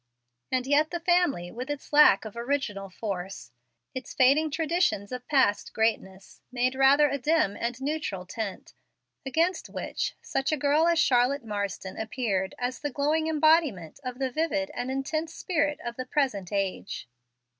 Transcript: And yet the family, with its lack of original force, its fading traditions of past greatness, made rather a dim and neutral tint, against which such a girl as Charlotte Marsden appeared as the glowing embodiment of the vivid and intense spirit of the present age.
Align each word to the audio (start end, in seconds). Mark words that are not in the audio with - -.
And 0.51 0.65
yet 0.65 0.89
the 0.89 0.99
family, 0.99 1.51
with 1.51 1.69
its 1.69 1.93
lack 1.93 2.25
of 2.25 2.35
original 2.35 2.89
force, 2.89 3.51
its 3.93 4.15
fading 4.15 4.49
traditions 4.49 5.11
of 5.11 5.27
past 5.27 5.73
greatness, 5.73 6.41
made 6.51 6.73
rather 6.73 7.07
a 7.07 7.19
dim 7.19 7.55
and 7.55 7.79
neutral 7.79 8.25
tint, 8.25 8.73
against 9.27 9.69
which 9.69 10.15
such 10.19 10.51
a 10.51 10.57
girl 10.57 10.87
as 10.87 10.97
Charlotte 10.97 11.45
Marsden 11.45 11.97
appeared 11.99 12.55
as 12.57 12.79
the 12.79 12.89
glowing 12.89 13.27
embodiment 13.27 13.99
of 14.03 14.17
the 14.17 14.31
vivid 14.31 14.71
and 14.73 14.89
intense 14.89 15.35
spirit 15.35 15.79
of 15.85 15.97
the 15.97 16.05
present 16.07 16.51
age. 16.51 17.07